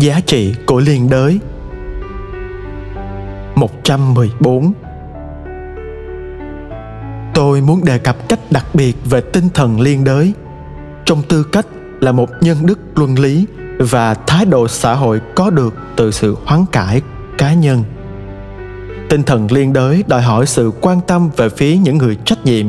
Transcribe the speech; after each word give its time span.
Giá 0.00 0.20
trị 0.26 0.54
của 0.66 0.80
liên 0.80 1.10
đới. 1.10 1.38
114 3.54 4.72
Tôi 7.34 7.60
muốn 7.60 7.84
đề 7.84 7.98
cập 7.98 8.28
cách 8.28 8.38
đặc 8.50 8.64
biệt 8.74 8.96
về 9.04 9.20
tinh 9.20 9.48
thần 9.54 9.80
liên 9.80 10.04
đới, 10.04 10.32
trong 11.04 11.22
tư 11.22 11.42
cách 11.42 11.66
là 12.00 12.12
một 12.12 12.30
nhân 12.40 12.56
đức 12.62 12.78
luân 12.94 13.18
lý 13.18 13.46
và 13.78 14.14
thái 14.14 14.44
độ 14.44 14.68
xã 14.68 14.94
hội 14.94 15.20
có 15.34 15.50
được 15.50 15.74
từ 15.96 16.10
sự 16.10 16.36
hoán 16.44 16.64
cải 16.72 17.00
cá 17.38 17.54
nhân. 17.54 17.84
Tinh 19.10 19.22
thần 19.22 19.52
liên 19.52 19.72
đới 19.72 20.04
đòi 20.06 20.22
hỏi 20.22 20.46
sự 20.46 20.72
quan 20.80 21.00
tâm 21.06 21.30
về 21.36 21.48
phía 21.48 21.76
những 21.76 21.98
người 21.98 22.16
trách 22.24 22.44
nhiệm, 22.44 22.66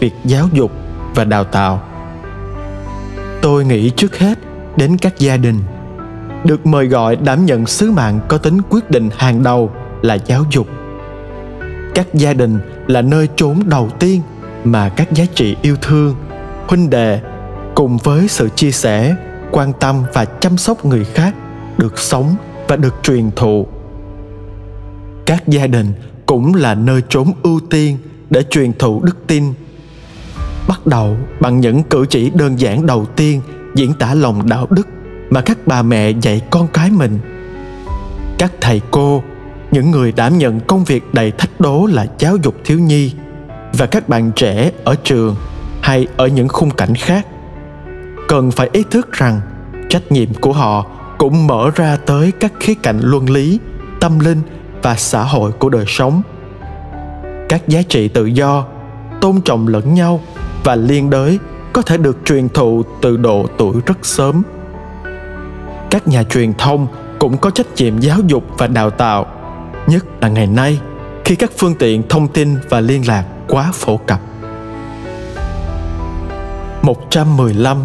việc 0.00 0.12
giáo 0.24 0.48
dục 0.52 0.70
và 1.14 1.24
đào 1.24 1.44
tạo. 1.44 1.82
Tôi 3.42 3.64
nghĩ 3.64 3.90
trước 3.90 4.18
hết 4.18 4.38
đến 4.76 4.96
các 4.96 5.18
gia 5.18 5.36
đình 5.36 5.60
được 6.44 6.66
mời 6.66 6.86
gọi 6.86 7.16
đảm 7.16 7.46
nhận 7.46 7.66
sứ 7.66 7.90
mạng 7.90 8.20
có 8.28 8.38
tính 8.38 8.58
quyết 8.70 8.90
định 8.90 9.10
hàng 9.16 9.42
đầu 9.42 9.70
là 10.02 10.14
giáo 10.14 10.44
dục. 10.50 10.66
Các 11.94 12.14
gia 12.14 12.32
đình 12.32 12.58
là 12.86 13.02
nơi 13.02 13.28
trốn 13.36 13.62
đầu 13.66 13.90
tiên 13.98 14.20
mà 14.64 14.88
các 14.88 15.12
giá 15.12 15.24
trị 15.34 15.56
yêu 15.62 15.76
thương, 15.82 16.14
huynh 16.66 16.90
đệ 16.90 17.20
cùng 17.74 17.96
với 17.96 18.28
sự 18.28 18.48
chia 18.48 18.70
sẻ, 18.70 19.16
quan 19.50 19.72
tâm 19.80 20.02
và 20.12 20.24
chăm 20.24 20.56
sóc 20.56 20.84
người 20.84 21.04
khác 21.04 21.34
được 21.78 21.98
sống 21.98 22.36
và 22.68 22.76
được 22.76 22.94
truyền 23.02 23.30
thụ. 23.36 23.66
Các 25.26 25.48
gia 25.48 25.66
đình 25.66 25.92
cũng 26.26 26.54
là 26.54 26.74
nơi 26.74 27.02
trốn 27.08 27.32
ưu 27.42 27.60
tiên 27.70 27.98
để 28.30 28.42
truyền 28.50 28.72
thụ 28.72 29.02
đức 29.02 29.26
tin. 29.26 29.44
Bắt 30.68 30.86
đầu 30.86 31.16
bằng 31.40 31.60
những 31.60 31.82
cử 31.82 32.06
chỉ 32.10 32.30
đơn 32.30 32.60
giản 32.60 32.86
đầu 32.86 33.06
tiên 33.16 33.40
diễn 33.74 33.92
tả 33.92 34.14
lòng 34.14 34.48
đạo 34.48 34.66
đức 34.70 34.86
mà 35.34 35.40
các 35.40 35.58
bà 35.66 35.82
mẹ 35.82 36.10
dạy 36.10 36.40
con 36.50 36.68
cái 36.68 36.90
mình. 36.90 37.18
Các 38.38 38.52
thầy 38.60 38.80
cô, 38.90 39.22
những 39.70 39.90
người 39.90 40.12
đảm 40.12 40.38
nhận 40.38 40.60
công 40.60 40.84
việc 40.84 41.14
đầy 41.14 41.30
thách 41.30 41.60
đố 41.60 41.86
là 41.86 42.06
giáo 42.18 42.36
dục 42.36 42.54
thiếu 42.64 42.78
nhi 42.78 43.12
và 43.72 43.86
các 43.86 44.08
bạn 44.08 44.32
trẻ 44.36 44.70
ở 44.84 44.94
trường 45.04 45.36
hay 45.82 46.06
ở 46.16 46.26
những 46.26 46.48
khung 46.48 46.70
cảnh 46.70 46.94
khác. 46.94 47.26
Cần 48.28 48.50
phải 48.50 48.70
ý 48.72 48.82
thức 48.90 49.12
rằng 49.12 49.40
trách 49.88 50.12
nhiệm 50.12 50.34
của 50.34 50.52
họ 50.52 50.86
cũng 51.18 51.46
mở 51.46 51.70
ra 51.74 51.96
tới 52.06 52.32
các 52.40 52.52
khía 52.60 52.74
cạnh 52.74 53.00
luân 53.02 53.30
lý, 53.30 53.58
tâm 54.00 54.18
linh 54.18 54.40
và 54.82 54.94
xã 54.94 55.22
hội 55.22 55.52
của 55.52 55.68
đời 55.68 55.84
sống. 55.88 56.22
Các 57.48 57.68
giá 57.68 57.82
trị 57.88 58.08
tự 58.08 58.26
do, 58.26 58.64
tôn 59.20 59.40
trọng 59.40 59.68
lẫn 59.68 59.94
nhau 59.94 60.20
và 60.64 60.76
liên 60.76 61.10
đới 61.10 61.38
có 61.72 61.82
thể 61.82 61.96
được 61.96 62.18
truyền 62.24 62.48
thụ 62.48 62.82
từ 63.02 63.16
độ 63.16 63.46
tuổi 63.58 63.74
rất 63.86 63.98
sớm 64.02 64.42
các 65.94 66.08
nhà 66.08 66.22
truyền 66.22 66.54
thông 66.54 66.86
cũng 67.18 67.38
có 67.38 67.50
trách 67.50 67.66
nhiệm 67.76 67.98
giáo 67.98 68.18
dục 68.26 68.44
và 68.58 68.66
đào 68.66 68.90
tạo, 68.90 69.26
nhất 69.86 70.04
là 70.20 70.28
ngày 70.28 70.46
nay 70.46 70.80
khi 71.24 71.36
các 71.36 71.50
phương 71.56 71.74
tiện 71.74 72.08
thông 72.08 72.28
tin 72.28 72.56
và 72.68 72.80
liên 72.80 73.08
lạc 73.08 73.24
quá 73.48 73.70
phổ 73.74 73.96
cập. 73.96 74.20
115 76.82 77.78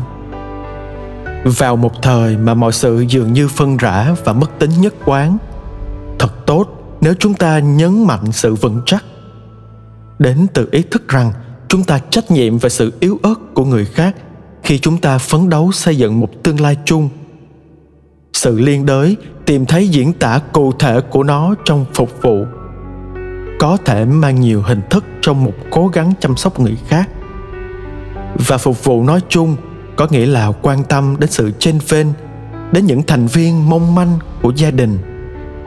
vào 1.44 1.76
một 1.76 2.02
thời 2.02 2.38
mà 2.38 2.54
mọi 2.54 2.72
sự 2.72 3.06
dường 3.10 3.34
như 3.34 3.48
phân 3.48 3.78
rã 3.78 4.16
và 4.26 4.34
mất 4.34 4.60
tính 4.60 4.72
nhất 4.80 4.94
quán, 5.06 5.38
thật 6.20 6.46
tốt 6.46 6.98
nếu 7.02 7.14
chúng 7.20 7.34
ta 7.34 7.60
nhấn 7.60 8.08
mạnh 8.08 8.32
sự 8.32 8.56
vững 8.56 8.82
chắc. 8.86 9.04
Đến 10.20 10.48
từ 10.54 10.68
ý 10.72 10.82
thức 10.92 11.08
rằng 11.08 11.32
chúng 11.68 11.84
ta 11.84 12.00
trách 12.10 12.32
nhiệm 12.32 12.58
về 12.58 12.70
sự 12.70 12.94
yếu 13.00 13.20
ớt 13.24 13.36
của 13.54 13.66
người 13.66 13.86
khác 13.86 14.16
khi 14.64 14.80
chúng 14.80 14.98
ta 14.98 15.18
phấn 15.18 15.50
đấu 15.50 15.72
xây 15.72 15.98
dựng 15.98 16.20
một 16.20 16.44
tương 16.44 16.62
lai 16.62 16.78
chung 16.86 17.10
sự 18.40 18.60
liên 18.60 18.86
đới, 18.86 19.18
tìm 19.46 19.66
thấy 19.66 19.88
diễn 19.88 20.14
tả 20.14 20.40
cụ 20.54 20.72
thể 20.72 21.02
của 21.02 21.24
nó 21.24 21.56
trong 21.66 21.86
phục 21.94 22.22
vụ. 22.22 22.46
Có 23.60 23.78
thể 23.86 24.06
mang 24.06 24.42
nhiều 24.42 24.62
hình 24.62 24.82
thức 24.90 25.04
trong 25.22 25.44
một 25.44 25.54
cố 25.72 25.88
gắng 25.88 26.14
chăm 26.20 26.36
sóc 26.36 26.60
người 26.60 26.78
khác. 26.88 27.10
Và 28.48 28.58
phục 28.58 28.84
vụ 28.84 29.04
nói 29.04 29.20
chung 29.30 29.56
có 29.96 30.08
nghĩa 30.12 30.26
là 30.26 30.52
quan 30.62 30.84
tâm 30.84 31.16
đến 31.20 31.30
sự 31.30 31.52
trên 31.60 31.80
phên 31.80 32.08
đến 32.72 32.86
những 32.86 33.04
thành 33.04 33.28
viên 33.28 33.70
mong 33.70 33.96
manh 33.96 34.20
của 34.42 34.52
gia 34.56 34.72
đình, 34.72 34.98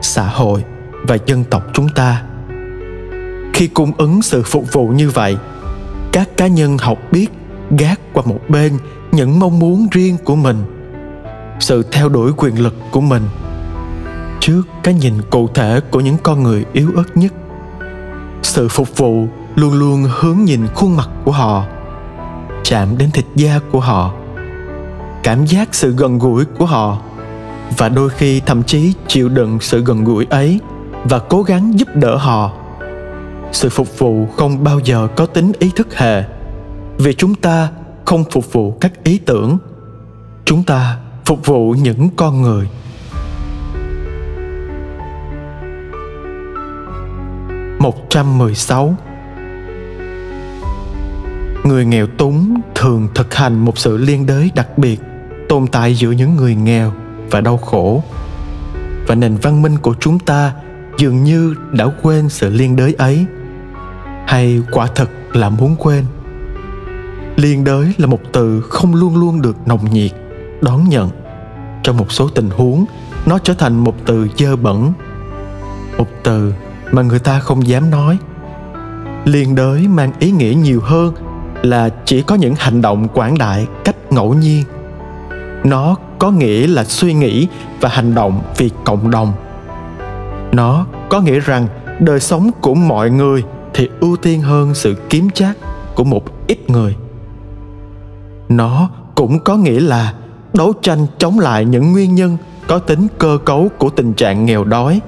xã 0.01 0.27
hội 0.27 0.63
và 1.07 1.17
dân 1.25 1.43
tộc 1.43 1.63
chúng 1.73 1.89
ta. 1.95 2.23
Khi 3.53 3.67
cung 3.67 3.91
ứng 3.97 4.21
sự 4.21 4.43
phục 4.43 4.73
vụ 4.73 4.87
như 4.87 5.09
vậy, 5.09 5.37
các 6.11 6.37
cá 6.37 6.47
nhân 6.47 6.77
học 6.77 6.97
biết 7.11 7.27
gác 7.77 7.99
qua 8.13 8.23
một 8.25 8.39
bên 8.49 8.77
những 9.11 9.39
mong 9.39 9.59
muốn 9.59 9.87
riêng 9.91 10.17
của 10.23 10.35
mình 10.35 10.72
sự 11.63 11.83
theo 11.91 12.09
đuổi 12.09 12.31
quyền 12.37 12.63
lực 12.63 12.73
của 12.91 13.01
mình. 13.01 13.23
Trước 14.39 14.61
cái 14.83 14.93
nhìn 14.93 15.13
cụ 15.29 15.47
thể 15.47 15.79
của 15.91 15.99
những 15.99 16.17
con 16.23 16.43
người 16.43 16.65
yếu 16.73 16.91
ớt 16.95 17.17
nhất, 17.17 17.33
sự 18.41 18.67
phục 18.67 18.97
vụ 18.97 19.27
luôn 19.55 19.73
luôn 19.73 20.05
hướng 20.19 20.37
nhìn 20.45 20.67
khuôn 20.75 20.97
mặt 20.97 21.09
của 21.25 21.31
họ, 21.31 21.65
chạm 22.63 22.97
đến 22.97 23.11
thịt 23.11 23.25
da 23.35 23.59
của 23.71 23.79
họ, 23.79 24.13
cảm 25.23 25.45
giác 25.45 25.69
sự 25.71 25.95
gần 25.97 26.19
gũi 26.19 26.45
của 26.45 26.65
họ, 26.65 26.97
và 27.77 27.89
đôi 27.89 28.09
khi 28.09 28.39
thậm 28.39 28.63
chí 28.63 28.93
chịu 29.07 29.29
đựng 29.29 29.57
sự 29.61 29.83
gần 29.83 30.03
gũi 30.03 30.27
ấy 30.29 30.59
và 31.03 31.19
cố 31.19 31.43
gắng 31.43 31.79
giúp 31.79 31.87
đỡ 31.95 32.15
họ. 32.15 32.51
Sự 33.51 33.69
phục 33.69 33.99
vụ 33.99 34.27
không 34.37 34.63
bao 34.63 34.79
giờ 34.79 35.07
có 35.15 35.25
tính 35.25 35.51
ý 35.59 35.71
thức 35.75 35.97
hề, 35.97 36.23
vì 36.97 37.13
chúng 37.13 37.35
ta 37.35 37.69
không 38.05 38.23
phục 38.31 38.53
vụ 38.53 38.71
các 38.71 39.03
ý 39.03 39.17
tưởng. 39.17 39.57
Chúng 40.45 40.63
ta 40.63 40.97
phục 41.25 41.45
vụ 41.45 41.71
những 41.71 42.09
con 42.15 42.41
người. 42.41 42.67
Một 47.79 48.09
trăm 48.09 48.37
mười 48.37 48.55
sáu. 48.55 48.95
Người 51.63 51.85
nghèo 51.85 52.07
túng 52.07 52.61
thường 52.75 53.07
thực 53.15 53.33
hành 53.33 53.65
một 53.65 53.77
sự 53.77 53.97
liên 53.97 54.25
đới 54.25 54.51
đặc 54.55 54.77
biệt, 54.77 54.99
tồn 55.49 55.67
tại 55.67 55.95
giữa 55.95 56.11
những 56.11 56.35
người 56.35 56.55
nghèo 56.55 56.91
và 57.31 57.41
đau 57.41 57.57
khổ. 57.57 58.03
Và 59.07 59.15
nền 59.15 59.35
văn 59.35 59.61
minh 59.61 59.77
của 59.77 59.95
chúng 59.99 60.19
ta 60.19 60.53
dường 60.97 61.23
như 61.23 61.55
đã 61.71 61.85
quên 62.01 62.29
sự 62.29 62.49
liên 62.49 62.75
đới 62.75 62.93
ấy. 62.93 63.25
Hay 64.27 64.61
quả 64.71 64.87
thật 64.95 65.09
là 65.33 65.49
muốn 65.49 65.75
quên? 65.79 66.05
Liên 67.35 67.63
đới 67.63 67.93
là 67.97 68.07
một 68.07 68.19
từ 68.33 68.61
không 68.61 68.95
luôn 68.95 69.17
luôn 69.17 69.41
được 69.41 69.67
nồng 69.67 69.93
nhiệt 69.93 70.11
đón 70.63 70.89
nhận. 70.89 71.09
Trong 71.83 71.97
một 71.97 72.11
số 72.11 72.29
tình 72.29 72.49
huống, 72.49 72.85
nó 73.25 73.39
trở 73.39 73.53
thành 73.53 73.75
một 73.75 73.95
từ 74.05 74.27
dơ 74.37 74.55
bẩn, 74.55 74.93
một 75.97 76.07
từ 76.23 76.53
mà 76.91 77.01
người 77.01 77.19
ta 77.19 77.39
không 77.39 77.67
dám 77.67 77.89
nói. 77.89 78.17
Liên 79.25 79.55
đới 79.55 79.87
mang 79.87 80.11
ý 80.19 80.31
nghĩa 80.31 80.53
nhiều 80.53 80.81
hơn 80.83 81.13
là 81.61 81.89
chỉ 82.05 82.21
có 82.21 82.35
những 82.35 82.53
hành 82.57 82.81
động 82.81 83.07
quảng 83.07 83.37
đại 83.37 83.67
cách 83.83 84.11
ngẫu 84.11 84.33
nhiên. 84.33 84.63
Nó 85.63 85.95
có 86.19 86.31
nghĩa 86.31 86.67
là 86.67 86.83
suy 86.83 87.13
nghĩ 87.13 87.47
và 87.81 87.89
hành 87.89 88.15
động 88.15 88.41
vì 88.57 88.69
cộng 88.85 89.11
đồng. 89.11 89.33
Nó 90.51 90.85
có 91.09 91.21
nghĩa 91.21 91.39
rằng 91.39 91.67
đời 91.99 92.19
sống 92.19 92.51
của 92.61 92.73
mọi 92.73 93.09
người 93.09 93.43
thì 93.73 93.89
ưu 93.99 94.17
tiên 94.17 94.41
hơn 94.41 94.73
sự 94.73 94.95
kiếm 95.09 95.29
chác 95.29 95.57
của 95.95 96.03
một 96.03 96.47
ít 96.47 96.69
người. 96.69 96.95
Nó 98.49 98.89
cũng 99.15 99.39
có 99.39 99.55
nghĩa 99.55 99.79
là 99.79 100.13
đấu 100.53 100.73
tranh 100.81 101.07
chống 101.17 101.39
lại 101.39 101.65
những 101.65 101.91
nguyên 101.91 102.15
nhân 102.15 102.37
có 102.67 102.79
tính 102.79 103.07
cơ 103.17 103.37
cấu 103.45 103.69
của 103.77 103.89
tình 103.89 104.13
trạng 104.13 104.45
nghèo 104.45 104.63
đói, 104.63 105.01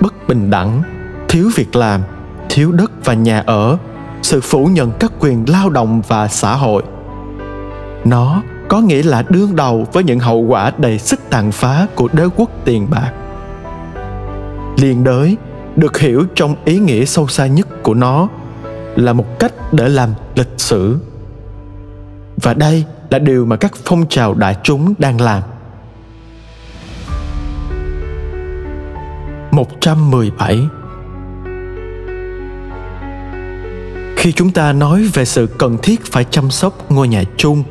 bất 0.00 0.28
bình 0.28 0.50
đẳng, 0.50 0.82
thiếu 1.28 1.50
việc 1.54 1.76
làm, 1.76 2.00
thiếu 2.48 2.72
đất 2.72 2.90
và 3.04 3.14
nhà 3.14 3.42
ở, 3.46 3.78
sự 4.22 4.40
phủ 4.40 4.66
nhận 4.66 4.90
các 5.00 5.12
quyền 5.20 5.44
lao 5.48 5.70
động 5.70 6.02
và 6.08 6.28
xã 6.28 6.54
hội. 6.54 6.82
Nó 8.04 8.42
có 8.68 8.80
nghĩa 8.80 9.02
là 9.02 9.24
đương 9.28 9.56
đầu 9.56 9.86
với 9.92 10.04
những 10.04 10.20
hậu 10.20 10.40
quả 10.40 10.72
đầy 10.78 10.98
sức 10.98 11.20
tàn 11.30 11.52
phá 11.52 11.86
của 11.94 12.08
đế 12.12 12.24
quốc 12.36 12.50
tiền 12.64 12.86
bạc. 12.90 13.12
Liên 14.76 15.04
đới 15.04 15.36
được 15.76 15.98
hiểu 15.98 16.24
trong 16.34 16.56
ý 16.64 16.78
nghĩa 16.78 17.04
sâu 17.04 17.28
xa 17.28 17.46
nhất 17.46 17.82
của 17.82 17.94
nó 17.94 18.28
là 18.96 19.12
một 19.12 19.38
cách 19.38 19.52
để 19.72 19.88
làm 19.88 20.10
lịch 20.34 20.52
sử 20.56 20.98
và 22.42 22.54
đây 22.54 22.84
là 23.10 23.18
điều 23.18 23.46
mà 23.46 23.56
các 23.56 23.72
phong 23.84 24.08
trào 24.08 24.34
đại 24.34 24.56
chúng 24.62 24.94
đang 24.98 25.20
làm. 25.20 25.42
117 29.50 30.66
Khi 34.16 34.32
chúng 34.32 34.50
ta 34.50 34.72
nói 34.72 35.10
về 35.14 35.24
sự 35.24 35.46
cần 35.58 35.78
thiết 35.82 36.04
phải 36.04 36.24
chăm 36.30 36.50
sóc 36.50 36.90
ngôi 36.90 37.08
nhà 37.08 37.22
chung, 37.36 37.62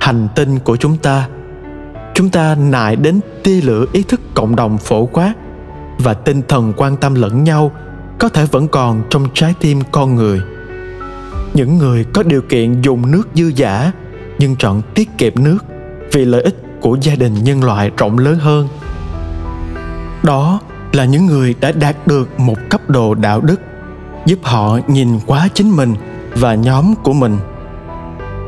hành 0.00 0.28
tinh 0.34 0.58
của 0.58 0.76
chúng 0.76 0.96
ta 0.96 1.28
chúng 2.14 2.30
ta 2.30 2.54
nại 2.54 2.96
đến 2.96 3.20
tia 3.44 3.60
lửa 3.60 3.84
ý 3.92 4.02
thức 4.02 4.20
cộng 4.34 4.56
đồng 4.56 4.78
phổ 4.78 5.06
quát 5.06 5.34
và 5.98 6.14
tinh 6.14 6.42
thần 6.48 6.72
quan 6.76 6.96
tâm 6.96 7.14
lẫn 7.14 7.44
nhau 7.44 7.72
có 8.18 8.28
thể 8.28 8.44
vẫn 8.44 8.68
còn 8.68 9.02
trong 9.10 9.26
trái 9.34 9.54
tim 9.60 9.80
con 9.92 10.14
người. 10.14 10.40
Những 11.54 11.78
người 11.78 12.04
có 12.12 12.22
điều 12.22 12.42
kiện 12.42 12.82
dùng 12.82 13.10
nước 13.10 13.28
dư 13.34 13.52
giả 13.56 13.92
nhưng 14.42 14.56
chọn 14.56 14.82
tiết 14.94 15.18
kiệm 15.18 15.32
nước 15.44 15.58
vì 16.12 16.24
lợi 16.24 16.42
ích 16.42 16.56
của 16.80 16.96
gia 17.00 17.14
đình 17.14 17.34
nhân 17.44 17.64
loại 17.64 17.90
rộng 17.96 18.18
lớn 18.18 18.38
hơn. 18.38 18.68
Đó 20.22 20.60
là 20.92 21.04
những 21.04 21.26
người 21.26 21.54
đã 21.60 21.72
đạt 21.72 22.06
được 22.06 22.40
một 22.40 22.58
cấp 22.70 22.90
độ 22.90 23.14
đạo 23.14 23.40
đức, 23.40 23.60
giúp 24.26 24.38
họ 24.42 24.78
nhìn 24.86 25.18
quá 25.26 25.48
chính 25.54 25.70
mình 25.70 25.94
và 26.34 26.54
nhóm 26.54 26.94
của 27.02 27.12
mình. 27.12 27.38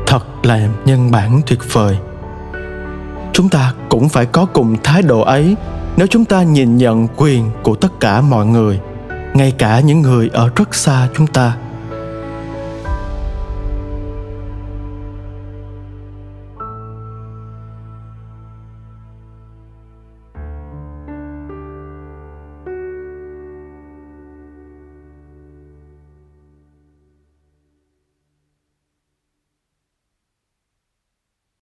Thật 0.07 0.25
là 0.43 0.69
nhân 0.85 1.11
bản 1.11 1.41
tuyệt 1.47 1.59
vời. 1.73 1.97
Chúng 3.33 3.49
ta 3.49 3.73
cũng 3.89 4.09
phải 4.09 4.25
có 4.25 4.45
cùng 4.45 4.75
thái 4.83 5.01
độ 5.01 5.21
ấy 5.21 5.55
nếu 5.97 6.07
chúng 6.07 6.25
ta 6.25 6.43
nhìn 6.43 6.77
nhận 6.77 7.07
quyền 7.17 7.51
của 7.63 7.75
tất 7.75 7.99
cả 7.99 8.21
mọi 8.21 8.45
người, 8.45 8.79
ngay 9.33 9.51
cả 9.57 9.79
những 9.79 10.01
người 10.01 10.29
ở 10.33 10.49
rất 10.55 10.75
xa 10.75 11.07
chúng 11.17 11.27
ta. 11.27 11.57